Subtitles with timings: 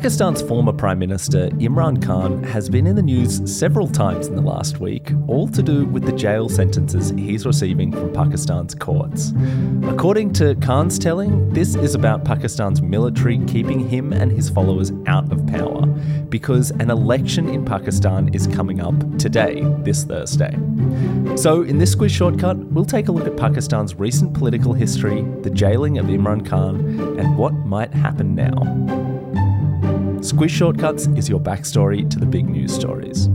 [0.00, 4.40] Pakistan's former Prime Minister Imran Khan has been in the news several times in the
[4.40, 9.34] last week, all to do with the jail sentences he's receiving from Pakistan's courts.
[9.82, 15.30] According to Khan's telling, this is about Pakistan's military keeping him and his followers out
[15.30, 15.84] of power
[16.30, 20.56] because an election in Pakistan is coming up today, this Thursday.
[21.36, 25.50] So, in this Squiz shortcut, we'll take a look at Pakistan's recent political history, the
[25.50, 26.80] jailing of Imran Khan,
[27.18, 29.09] and what might happen now.
[30.20, 33.28] Squiz Shortcuts is your backstory to the big news stories.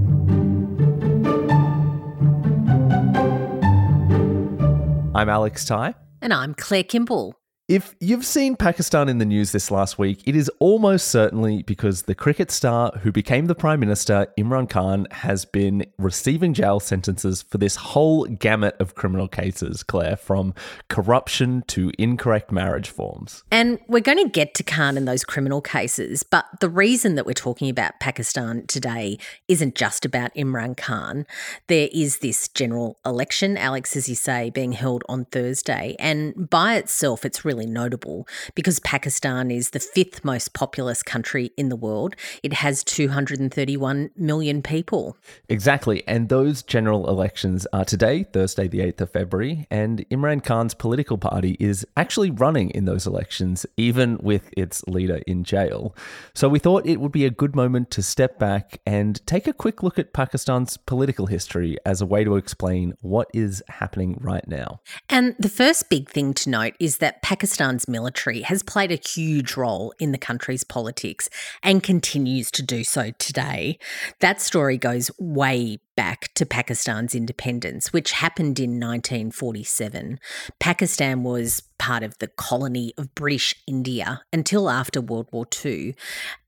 [5.16, 5.96] I'm Alex Ty.
[6.22, 7.34] And I'm Claire Kimball.
[7.68, 12.04] If you've seen Pakistan in the news this last week, it is almost certainly because
[12.04, 17.42] the cricket star who became the Prime Minister, Imran Khan, has been receiving jail sentences
[17.42, 20.54] for this whole gamut of criminal cases, Claire, from
[20.90, 23.44] corruption to incorrect marriage forms.
[23.50, 27.26] And we're going to get to Khan and those criminal cases, but the reason that
[27.26, 31.26] we're talking about Pakistan today isn't just about Imran Khan.
[31.66, 36.76] There is this general election, Alex, as you say, being held on Thursday, and by
[36.76, 41.76] itself, it's really really notable because Pakistan is the fifth most populous country in the
[41.76, 42.16] world.
[42.44, 45.18] It has 231 million people.
[45.50, 46.04] Exactly.
[46.08, 49.68] And those general elections are today, Thursday, the 8th of February.
[49.72, 55.22] And Imran Khan's political party is actually running in those elections, even with its leader
[55.26, 55.96] in jail.
[56.34, 59.54] So we thought it would be a good moment to step back and take a
[59.54, 64.48] quick look at Pakistan's political history as a way to explain what is happening right
[64.48, 64.82] now.
[65.10, 68.96] And the first big thing to note is that Pakistan Pakistan's military has played a
[68.96, 71.30] huge role in the country's politics
[71.62, 73.78] and continues to do so today.
[74.20, 80.20] That story goes way back to Pakistan's independence, which happened in 1947.
[80.60, 85.96] Pakistan was part of the colony of British India until after World War II.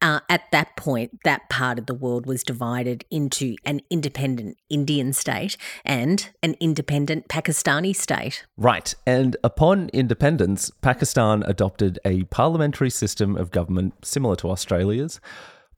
[0.02, 5.14] Uh, at that point, that part of the world was divided into an independent Indian
[5.14, 8.46] state and an independent Pakistani state.
[8.58, 8.94] Right.
[9.06, 15.20] And upon independence, Pakistan adopted a parliamentary system of government similar to Australia's.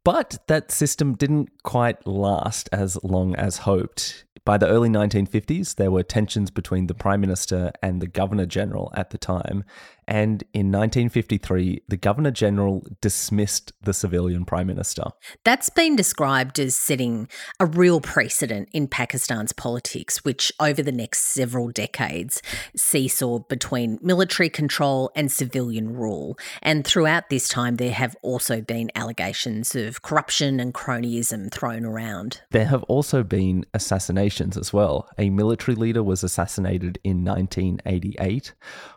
[0.03, 4.25] But that system didn't quite last as long as hoped.
[4.49, 8.91] By the early 1950s, there were tensions between the Prime Minister and the Governor General
[8.95, 9.63] at the time,
[10.09, 15.03] and in 1953, the Governor General dismissed the civilian Prime Minister.
[15.45, 17.27] That's been described as setting
[17.59, 22.41] a real precedent in Pakistan's politics, which over the next several decades
[22.75, 26.39] seesawed between military control and civilian rule.
[26.63, 32.41] And throughout this time, there have also been allegations of corruption and cronyism thrown around.
[32.49, 35.09] There have also been assassinations as well.
[35.17, 38.53] A military leader was assassinated in 1988,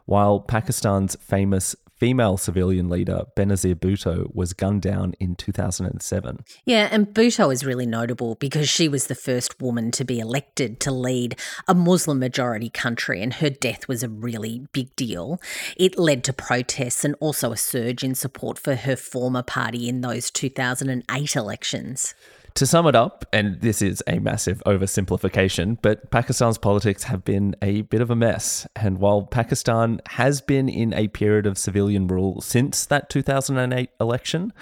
[0.06, 6.44] while Pakistan's famous female civilian leader, Benazir Bhutto, was gunned down in 2007.
[6.64, 10.80] Yeah, and Bhutto is really notable because she was the first woman to be elected
[10.80, 11.38] to lead
[11.68, 15.40] a Muslim majority country, and her death was a really big deal.
[15.76, 20.00] It led to protests and also a surge in support for her former party in
[20.00, 22.16] those 2008 elections.
[22.54, 27.56] To sum it up, and this is a massive oversimplification, but Pakistan's politics have been
[27.62, 28.66] a bit of a mess.
[28.76, 34.52] And while Pakistan has been in a period of civilian rule since that 2008 election,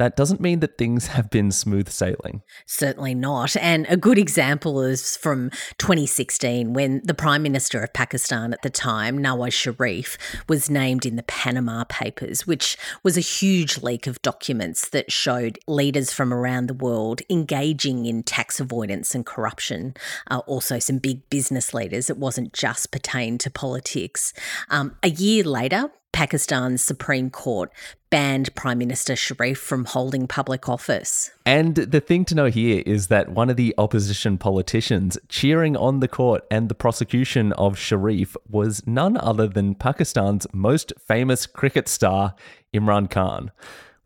[0.00, 2.40] that doesn't mean that things have been smooth sailing.
[2.64, 3.54] Certainly not.
[3.58, 8.70] And a good example is from 2016 when the Prime Minister of Pakistan at the
[8.70, 10.16] time, Nawaz Sharif,
[10.48, 15.58] was named in the Panama Papers, which was a huge leak of documents that showed
[15.68, 19.92] leaders from around the world engaging in tax avoidance and corruption.
[20.30, 22.08] Uh, also, some big business leaders.
[22.08, 24.32] It wasn't just pertained to politics.
[24.70, 27.72] Um, a year later, Pakistan's Supreme Court
[28.10, 31.30] banned Prime Minister Sharif from holding public office.
[31.46, 36.00] And the thing to know here is that one of the opposition politicians cheering on
[36.00, 41.88] the court and the prosecution of Sharif was none other than Pakistan's most famous cricket
[41.88, 42.34] star,
[42.74, 43.50] Imran Khan.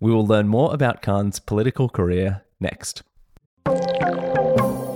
[0.01, 3.03] We will learn more about Khan's political career next.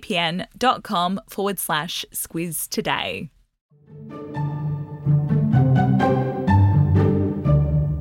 [0.00, 3.30] nordvpn.com forward slash squiz today.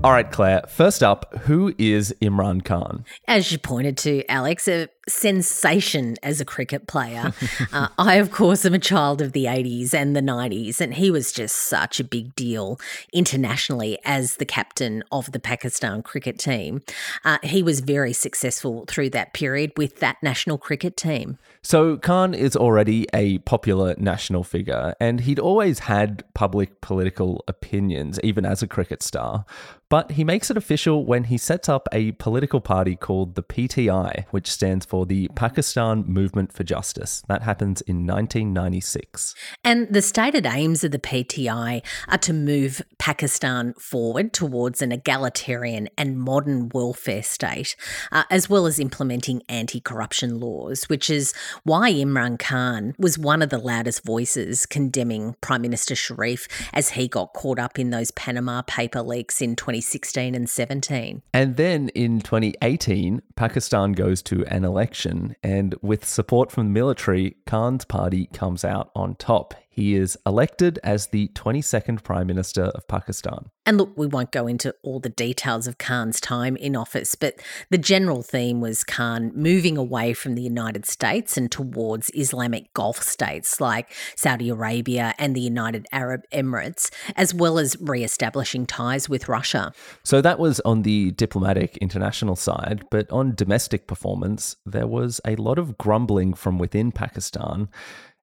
[0.06, 3.03] All right, Claire, first up, who is Imran Khan?
[3.27, 7.33] As you pointed to, Alex, a sensation as a cricket player.
[7.73, 11.11] uh, I, of course, am a child of the 80s and the 90s, and he
[11.11, 12.79] was just such a big deal
[13.13, 16.81] internationally as the captain of the Pakistan cricket team.
[17.23, 21.37] Uh, he was very successful through that period with that national cricket team.
[21.61, 28.19] So, Khan is already a popular national figure, and he'd always had public political opinions,
[28.23, 29.45] even as a cricket star.
[29.89, 34.25] But he makes it official when he sets up a political party called the PTI,
[34.31, 37.23] which stands for the Pakistan Movement for Justice.
[37.27, 39.35] That happens in 1996.
[39.63, 45.88] And the stated aims of the PTI are to move Pakistan forward towards an egalitarian
[45.97, 47.75] and modern welfare state,
[48.11, 51.33] uh, as well as implementing anti corruption laws, which is
[51.63, 57.07] why Imran Khan was one of the loudest voices condemning Prime Minister Sharif as he
[57.07, 61.22] got caught up in those Panama paper leaks in 2016 and 17.
[61.33, 66.72] And then in 2018, Pakistan goes to an election election, and with support from the
[66.72, 69.54] military, Khan's party comes out on top.
[69.75, 73.50] He is elected as the 22nd Prime Minister of Pakistan.
[73.66, 77.33] And look, we won't go into all the details of Khan's time in office, but
[77.72, 83.04] the general theme was Khan moving away from the United States and towards Islamic Gulf
[83.04, 89.10] states like Saudi Arabia and the United Arab Emirates, as well as re establishing ties
[89.10, 89.74] with Russia.
[90.04, 95.36] So that was on the diplomatic international side, but on domestic performance, there was a
[95.36, 97.68] lot of grumbling from within Pakistan.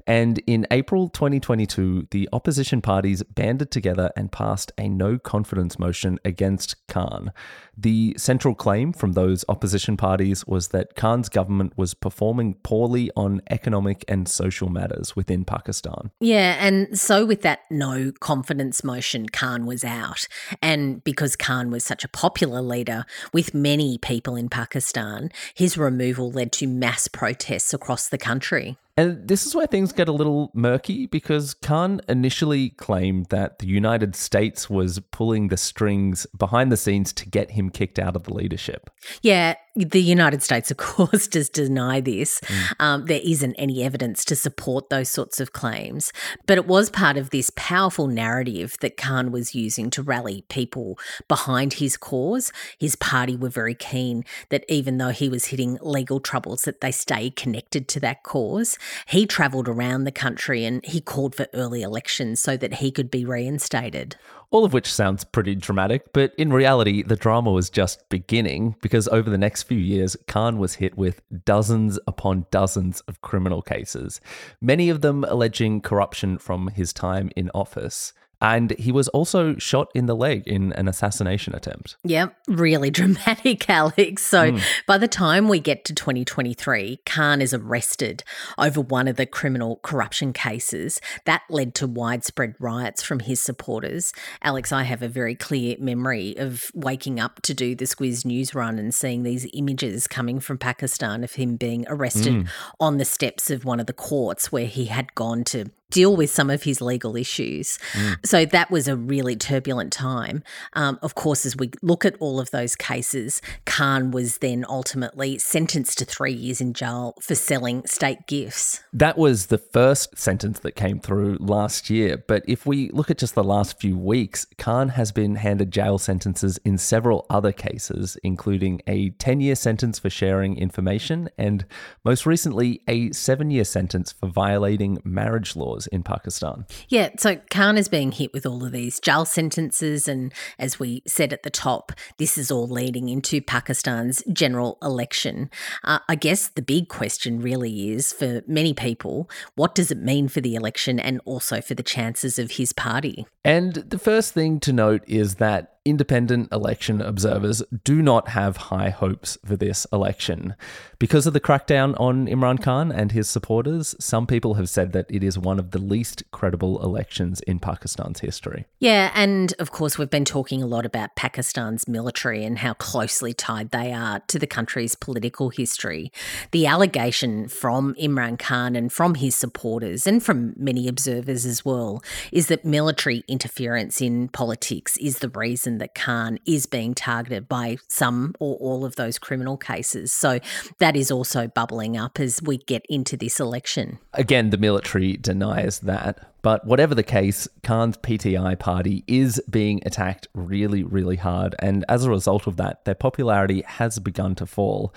[0.07, 6.19] And in April 2022, the opposition parties banded together and passed a no confidence motion
[6.25, 7.33] against Khan.
[7.77, 13.41] The central claim from those opposition parties was that Khan's government was performing poorly on
[13.51, 16.11] economic and social matters within Pakistan.
[16.21, 20.29] Yeah, and so with that no confidence motion, Khan was out.
[20.61, 26.31] And because Khan was such a popular leader with many people in Pakistan, his removal
[26.31, 28.77] led to mass protests across the country.
[28.97, 33.67] And this is where things get a little murky because Khan initially claimed that the
[33.67, 38.25] United States was pulling the strings behind the scenes to get him kicked out of
[38.25, 38.91] the leadership.
[39.23, 42.41] Yeah, the United States, of course, does deny this.
[42.41, 42.73] Mm.
[42.81, 46.13] Um, there isn't any evidence to support those sorts of claims.
[46.47, 50.99] But it was part of this powerful narrative that Khan was using to rally people
[51.29, 52.53] behind his cause.
[52.79, 56.93] His party were very keen that even though he was hitting legal troubles, that they
[56.93, 58.77] stay connected to that cause.
[59.07, 63.11] He travelled around the country and he called for early elections so that he could
[63.11, 64.17] be reinstated.
[64.51, 69.09] All of which sounds pretty dramatic, but in reality, the drama was just beginning because
[69.09, 74.21] over the next few years, Khan was hit with dozens upon dozens of criminal cases,
[74.61, 78.13] many of them alleging corruption from his time in office.
[78.43, 81.97] And he was also shot in the leg in an assassination attempt.
[82.03, 84.25] Yep, really dramatic, Alex.
[84.25, 84.63] So mm.
[84.85, 88.25] by the time we get to 2023, Khan is arrested
[88.59, 91.01] over one of the criminal corruption cases.
[91.25, 94.13] That led to widespread riots from his supporters.
[94.43, 98.57] Alex, I have a very clear memory of waking up to do the Squiz news
[98.57, 102.49] run and seeing these images coming from Pakistan of him being arrested mm.
[102.81, 106.31] on the steps of one of the courts where he had gone to deal with
[106.31, 107.79] some of his legal issues.
[107.93, 108.27] Mm.
[108.27, 110.43] So that was a really turbulent time.
[110.73, 115.39] Um, of course, as we look at all of those cases, Khan was then ultimately
[115.39, 118.83] sentenced to three years in jail for selling state gifts.
[118.93, 122.17] That was the first sentence that came through last year.
[122.27, 125.99] But if we look at just the last few weeks, Khan has been handed jail
[125.99, 131.67] sentences in several other cases, including a 10 year sentence for sharing information and
[132.05, 136.67] most recently a seven year sentence for violating marriage laws laws in Pakistan.
[136.89, 140.09] Yeah, so Khan is being hit with all of these jail sentences.
[140.09, 145.51] And as we said at the top, this is all leading into Pakistan's general election.
[145.85, 150.29] Uh, I guess the big question really is for many people what does it mean
[150.29, 153.27] for the election and also for the chances of his party?
[153.45, 158.91] And the first thing to note is that independent election observers do not have high
[158.91, 160.55] hopes for this election.
[160.99, 165.07] Because of the crackdown on Imran Khan and his supporters, some people have said that
[165.09, 168.67] it is one of the least credible elections in Pakistan's history.
[168.79, 173.33] Yeah, and of course, we've been talking a lot about Pakistan's military and how closely
[173.33, 176.13] tied they are to the country's political history.
[176.53, 182.03] The allegation from Imran Khan and from his supporters, and from many observers as well,
[182.31, 187.79] is that military interference in politics is the reason that Khan is being targeted by
[187.89, 190.13] some or all of those criminal cases.
[190.13, 190.39] So
[190.79, 193.99] that is also bubbling up as we get into this election.
[194.15, 196.29] Again, the military denies that.
[196.43, 201.55] But whatever the case, Khan's PTI party is being attacked really, really hard.
[201.61, 204.93] And as a result of that, their popularity has begun to fall.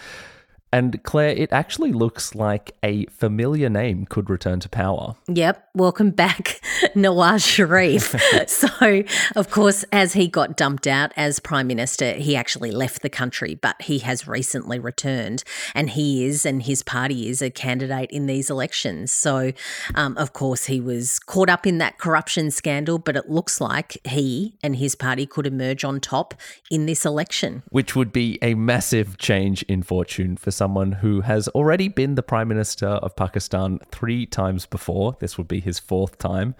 [0.75, 5.15] And Claire, it actually looks like a familiar name could return to power.
[5.29, 5.70] Yep.
[5.74, 6.60] Welcome back,
[6.96, 8.13] Nawaz Sharif.
[8.50, 9.03] so,
[9.38, 13.55] of course, as he got dumped out as Prime Minister, he actually left the country,
[13.55, 15.46] but he has recently returned.
[15.74, 19.13] And he is, and his party is, a candidate in these elections.
[19.13, 19.53] So,
[19.96, 23.98] um, of course, he was caught up in that corruption scandal, but it looks like
[24.05, 26.34] he and his party could emerge on top
[26.70, 27.63] in this election.
[27.70, 32.16] Which would be a massive change in fortune for some someone who has already been
[32.16, 35.16] the Prime Minister of Pakistan three times before.
[35.20, 36.56] This would be his fourth time.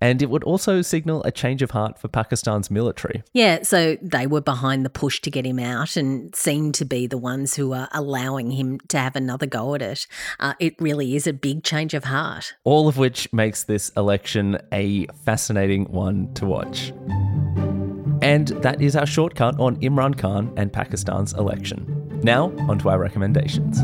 [0.00, 3.22] And it would also signal a change of heart for Pakistan's military.
[3.34, 7.06] Yeah, so they were behind the push to get him out and seem to be
[7.06, 10.06] the ones who are allowing him to have another go at it.
[10.38, 12.54] Uh, it really is a big change of heart.
[12.64, 16.94] All of which makes this election a fascinating one to watch.
[18.22, 21.99] And that is our shortcut on Imran Khan and Pakistan's election.
[22.22, 23.80] Now, onto our recommendations.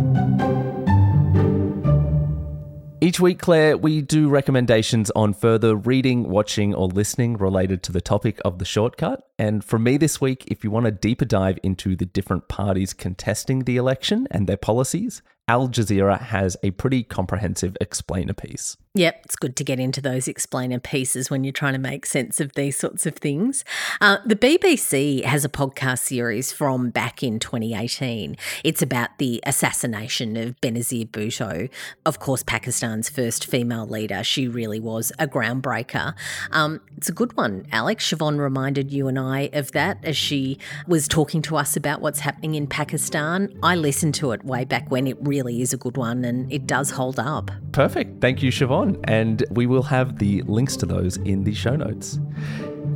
[3.01, 8.01] Each week, Claire, we do recommendations on further reading, watching, or listening related to the
[8.01, 9.23] topic of the shortcut.
[9.39, 12.93] And for me this week, if you want a deeper dive into the different parties
[12.95, 18.77] contesting the election and their policies, Al Jazeera has a pretty comprehensive explainer piece.
[18.97, 22.41] Yep, it's good to get into those explainer pieces when you're trying to make sense
[22.41, 23.63] of these sorts of things.
[24.01, 28.39] Uh, the BBC has a podcast series from back in 2018.
[28.65, 31.69] It's about the assassination of Benazir Bhutto,
[32.07, 34.25] of course, Pakistan's first female leader.
[34.25, 36.15] She really was a groundbreaker.
[36.51, 38.11] Um, it's a good one, Alex.
[38.11, 42.21] Siobhan reminded you and I of that as she was talking to us about what's
[42.21, 43.59] happening in Pakistan.
[43.63, 45.07] I listened to it way back when.
[45.07, 47.51] It really is a good one and it does hold up.
[47.73, 48.23] Perfect.
[48.23, 51.77] Thank you, Siobhan on, and we will have the links to those in the show
[51.77, 52.19] notes.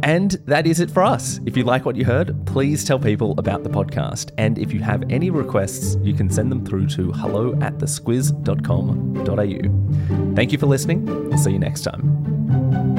[0.03, 1.41] And that is it for us.
[1.45, 4.31] If you like what you heard, please tell people about the podcast.
[4.39, 10.35] And if you have any requests, you can send them through to hello at thesquiz.com.au.
[10.35, 11.05] Thank you for listening.
[11.29, 12.90] We'll see you next time.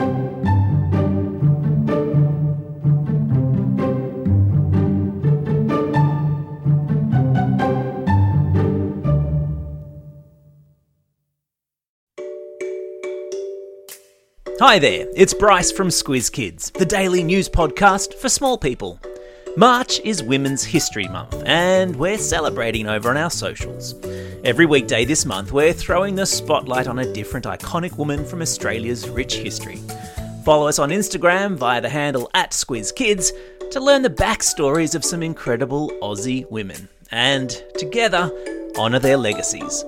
[14.62, 19.00] Hi there, it's Bryce from Squiz Kids, the daily news podcast for small people.
[19.58, 23.96] March is Women's History Month, and we're celebrating over on our socials.
[24.44, 29.10] Every weekday this month, we're throwing the spotlight on a different iconic woman from Australia's
[29.10, 29.80] rich history.
[30.46, 33.32] Follow us on Instagram via the handle at SquizKids
[33.72, 38.32] to learn the backstories of some incredible Aussie women, and together,
[38.78, 39.84] honour their legacies.